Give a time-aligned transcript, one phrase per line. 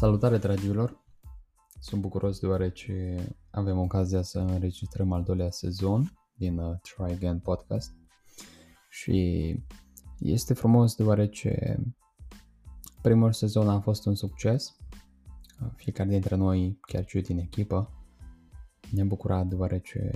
[0.00, 1.04] Salutare dragilor!
[1.78, 3.16] Sunt bucuros deoarece
[3.50, 7.94] avem ocazia să înregistrăm al doilea sezon din uh, Try Again Podcast
[8.90, 9.56] și
[10.18, 11.78] este frumos deoarece
[13.02, 14.76] primul sezon a fost un succes.
[15.76, 17.90] Fiecare dintre noi, chiar și din echipă,
[18.90, 20.10] ne-a bucurat deoarece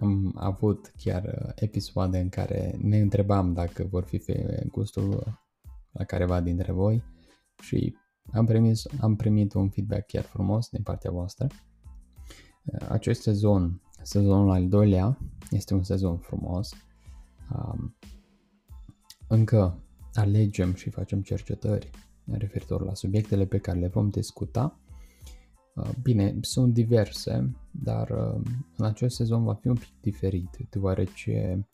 [0.00, 5.40] am avut chiar uh, episoade în care ne întrebam dacă vor fi pe gustul
[5.90, 7.02] la careva dintre voi
[7.62, 8.00] și
[8.30, 11.46] am primit, am primit un feedback chiar frumos din partea voastră.
[12.64, 15.18] Uh, acest sezon, sezonul al doilea,
[15.50, 16.72] este un sezon frumos.
[17.54, 17.96] Um,
[19.28, 21.90] încă alegem și facem cercetări
[22.24, 24.80] referitor la subiectele pe care le vom discuta.
[25.74, 28.40] Uh, bine, sunt diverse, dar uh,
[28.76, 31.66] în acest sezon va fi un pic diferit, deoarece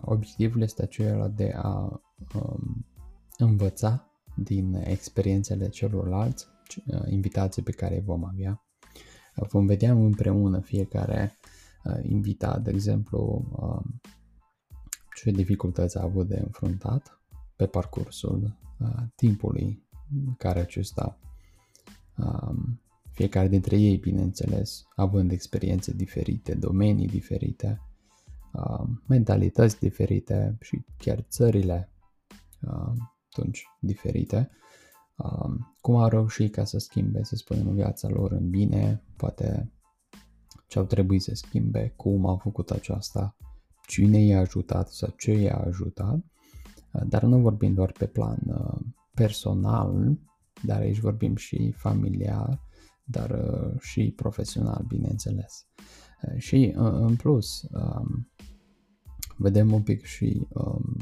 [0.00, 2.02] obiectivul este acela de a
[2.34, 2.86] um,
[3.36, 6.46] învăța din experiențele celorlalți
[6.86, 8.64] uh, invitații pe care vom avea.
[9.36, 11.38] Uh, vom vedea împreună fiecare
[11.84, 14.00] uh, invitat, de exemplu, um,
[15.14, 17.20] ce dificultăți a avut de înfruntat
[17.56, 18.58] pe parcursul
[19.14, 19.86] timpului
[20.38, 21.18] care acesta
[22.16, 27.80] um, fiecare dintre ei, bineînțeles, având experiențe diferite, domenii diferite,
[28.52, 31.88] um, mentalități diferite și chiar țările
[33.34, 34.50] atunci diferite,
[35.16, 39.72] um, cum au reușit ca să schimbe, să spunem, viața lor în bine, poate
[40.66, 43.36] ce au trebuit să schimbe, cum au făcut aceasta,
[43.86, 46.14] cine i-a ajutat sau ce i-a ajutat,
[46.92, 48.80] uh, dar nu vorbim doar pe plan uh,
[49.14, 50.18] personal,
[50.62, 52.60] dar aici vorbim și familiar,
[53.04, 55.66] dar uh, și profesional, bineînțeles.
[56.36, 58.30] Și în plus, um,
[59.36, 60.96] vedem un pic și um,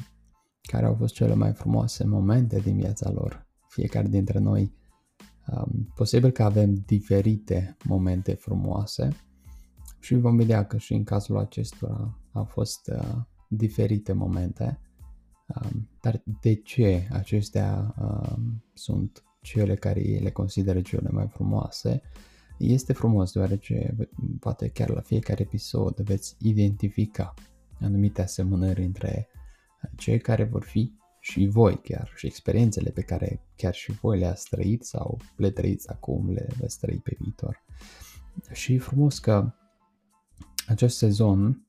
[0.73, 3.47] care au fost cele mai frumoase momente din viața lor.
[3.69, 4.73] Fiecare dintre noi,
[5.47, 9.09] um, posibil că avem diferite momente frumoase
[10.01, 13.17] și vom vedea că și în cazul acestora au fost uh,
[13.49, 14.81] diferite momente.
[15.47, 22.03] Um, dar de ce acestea um, sunt cele care le consideră cele mai frumoase?
[22.59, 23.97] Este frumos deoarece
[24.41, 27.35] poate chiar la fiecare episod veți identifica
[27.81, 29.29] anumite asemănări între
[29.97, 34.49] cei care vor fi și voi chiar și experiențele pe care chiar și voi le-ați
[34.49, 37.65] trăit sau le trăiți acum, le veți trăi pe viitor.
[38.53, 39.53] Și frumos că
[40.67, 41.67] acest sezon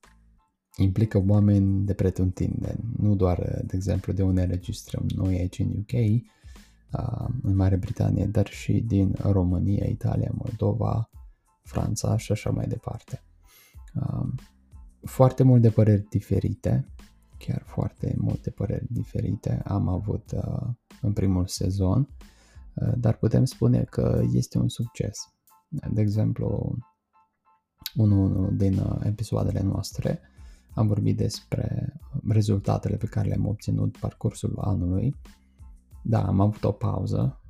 [0.77, 6.23] implică oameni de pretutindeni, nu doar, de exemplu, de unde înregistrăm noi aici în UK,
[7.41, 11.09] în Marea Britanie, dar și din România, Italia, Moldova,
[11.63, 13.23] Franța și așa mai departe.
[15.01, 16.92] Foarte multe păreri diferite,
[17.45, 20.69] chiar foarte multe păreri diferite am avut uh,
[21.01, 22.07] în primul sezon,
[22.73, 25.17] uh, dar putem spune că este un succes.
[25.91, 26.77] De exemplu,
[27.95, 30.21] unul din uh, episoadele noastre
[30.73, 31.93] am vorbit despre
[32.27, 35.15] rezultatele pe care le-am obținut parcursul anului.
[36.03, 37.41] Da, am avut o pauză,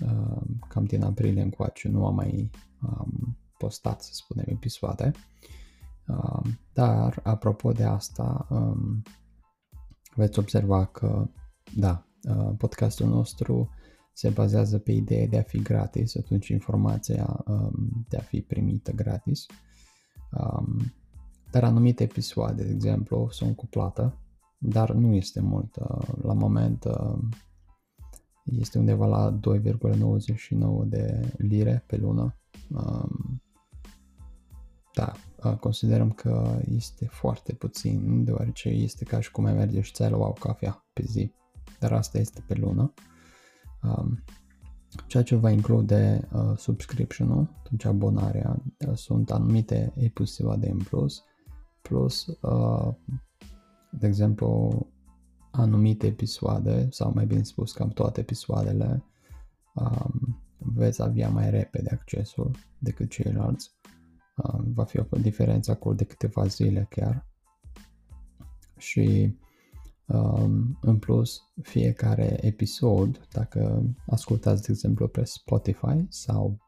[0.00, 2.50] uh, cam din aprilie încoace nu am mai
[2.82, 5.12] um, postat, să spunem, episoade.
[6.06, 9.02] Uh, dar, apropo de asta, um,
[10.14, 11.28] veți observa că,
[11.76, 13.70] da, uh, podcastul nostru
[14.12, 18.92] se bazează pe ideea de a fi gratis, atunci informația um, de a fi primită
[18.92, 19.46] gratis.
[20.30, 20.92] Um,
[21.50, 24.18] dar anumite episoade, de exemplu, sunt cu plată,
[24.58, 25.76] dar nu este mult.
[25.76, 27.18] Uh, la moment uh,
[28.44, 32.36] este undeva la 2,99 de lire pe lună.
[32.68, 33.42] Um,
[34.94, 35.12] da,
[35.56, 40.28] considerăm că este foarte puțin, deoarece este ca și cum ai merge și ți-ai lua
[40.28, 41.32] o cafea pe zi,
[41.78, 42.92] dar asta este pe lună.
[45.06, 51.24] Ceea ce va include uh, subscription-ul, atunci abonarea, uh, sunt anumite episoade în plus,
[51.82, 52.94] plus, uh,
[53.90, 54.86] de exemplu,
[55.50, 59.04] anumite episoade, sau mai bine spus, cam toate episoadele,
[59.74, 63.70] um, veți avea mai repede accesul decât ceilalți
[64.74, 67.26] va fi o diferență acolo de câteva zile chiar.
[68.76, 69.36] Și
[70.06, 76.58] um, în plus, fiecare episod, dacă ascultați, de exemplu, pe Spotify sau,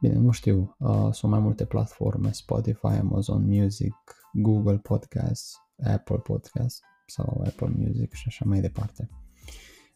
[0.00, 3.94] bine, nu știu, uh, sunt mai multe platforme, Spotify, Amazon Music,
[4.32, 9.08] Google Podcast, Apple Podcast sau Apple Music și așa mai departe.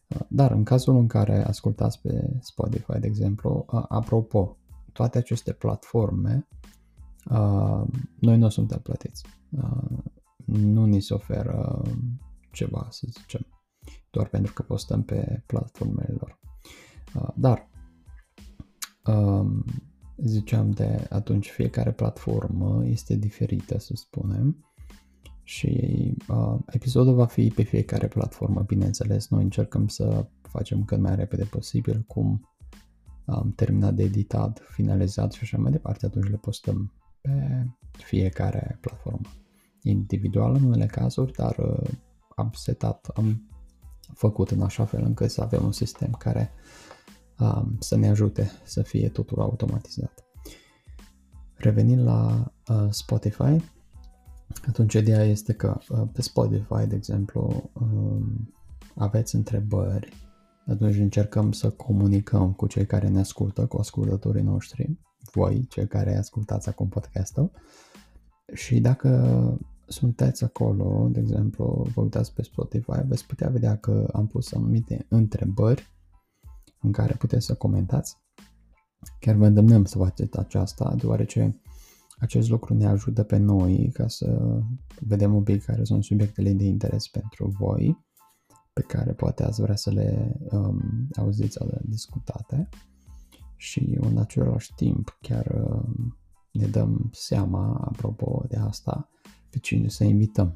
[0.07, 4.57] Uh, dar în cazul în care ascultați pe Spotify, de exemplu, uh, apropo,
[4.93, 6.47] toate aceste platforme
[7.25, 7.83] Uh,
[8.19, 9.25] noi nu suntem plătiți.
[9.49, 9.99] Uh,
[10.45, 11.81] nu ni se oferă
[12.51, 13.45] ceva, să zicem,
[14.09, 16.39] doar pentru că postăm pe platformele lor.
[17.15, 17.69] Uh, dar
[19.05, 19.63] um,
[20.17, 24.63] ziceam de atunci fiecare platformă este diferită, să spunem,
[25.43, 29.27] și uh, episodul va fi pe fiecare platformă, bineînțeles.
[29.27, 32.49] Noi încercăm să facem cât mai repede posibil cum
[33.25, 36.93] am terminat de editat, finalizat și așa mai departe, atunci le postăm
[37.91, 39.29] pe fiecare platformă
[39.81, 41.89] individual în unele cazuri, dar uh,
[42.35, 43.49] am setat, am
[44.13, 46.51] făcut în așa fel încât să avem un sistem care
[47.39, 50.23] um, să ne ajute să fie totul automatizat.
[51.53, 53.63] Revenind la uh, Spotify,
[54.67, 58.53] atunci ideea este că uh, pe Spotify, de exemplu, um,
[58.95, 60.13] aveți întrebări,
[60.67, 64.99] atunci încercăm să comunicăm cu cei care ne ascultă, cu ascultătorii noștri,
[65.33, 67.51] voi, cei care ascultați acum podcastul,
[68.53, 74.27] și dacă sunteți acolo, de exemplu, vă uitați pe Spotify, veți putea vedea că am
[74.27, 75.93] pus anumite întrebări
[76.81, 78.17] în care puteți să comentați.
[79.19, 81.61] Chiar vă îndemnăm să faceți aceasta, deoarece
[82.19, 84.59] acest lucru ne ajută pe noi ca să
[84.99, 88.05] vedem un pic care sunt subiectele de interes pentru voi,
[88.73, 92.69] pe care poate ați vrea să le um, auziți sau discutate
[93.59, 96.17] și în același timp chiar um,
[96.51, 99.09] ne dăm seama, apropo de asta,
[99.49, 100.51] pe cine să invităm,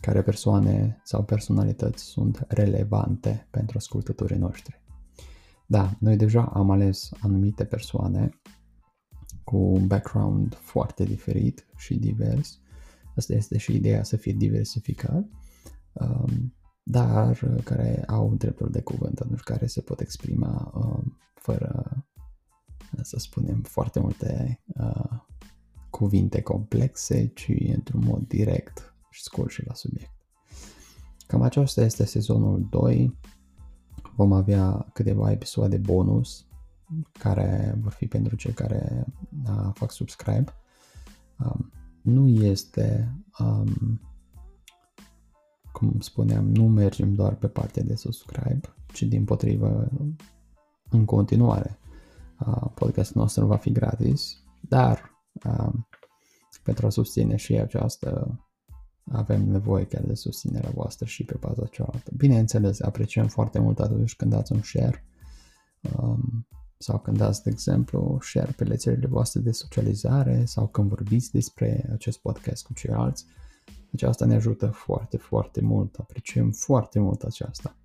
[0.00, 4.82] care persoane sau personalități sunt relevante pentru ascultătorii noștri.
[5.66, 8.30] Da, noi deja am ales anumite persoane
[9.44, 12.60] cu un background foarte diferit și divers.
[13.16, 15.28] Asta este și ideea să fie diversificat,
[15.92, 22.04] um, dar care au dreptul de cuvânt, atunci care se pot exprima um, fără,
[23.06, 25.20] să spunem, foarte multe uh,
[25.90, 30.12] cuvinte complexe, ci într-un mod direct și scurt și la subiect.
[31.26, 33.18] Cam aceasta este sezonul 2.
[34.16, 36.46] Vom avea câteva episoade bonus
[37.12, 39.06] care vor fi pentru cei care
[39.46, 40.54] uh, fac subscribe.
[41.38, 41.70] Um,
[42.02, 44.00] nu este, um,
[45.72, 49.88] cum spuneam, nu mergem doar pe partea de subscribe, ci din potrivă
[50.90, 51.78] în continuare.
[52.40, 55.10] Uh, podcastul nostru va fi gratis, dar
[55.44, 55.88] um,
[56.62, 58.40] pentru a susține și această
[59.12, 62.10] avem nevoie chiar de susținerea voastră și pe baza cealaltă.
[62.16, 65.04] Bineînțeles, apreciem foarte mult atunci când dați un share
[65.96, 66.46] um,
[66.78, 71.88] sau când dați, de exemplu, share pe rețelele voastre de socializare sau când vorbiți despre
[71.92, 73.26] acest podcast cu ceilalți.
[73.92, 77.76] Aceasta ne ajută foarte, foarte mult, apreciem foarte mult aceasta.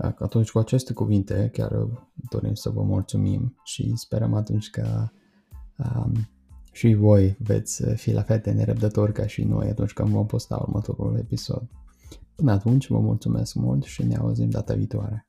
[0.00, 1.86] Atunci, cu aceste cuvinte, chiar
[2.30, 5.08] dorim să vă mulțumim și sperăm atunci că
[5.76, 6.28] um,
[6.72, 10.56] și voi veți fi la fel de nerăbdători ca și noi atunci când vom posta
[10.56, 11.68] următorul episod.
[12.34, 15.24] Până atunci, vă mulțumesc mult și ne auzim data viitoare.